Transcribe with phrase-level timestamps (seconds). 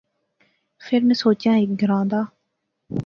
[0.85, 2.21] فیر میں سوچیا ہیک گراں دا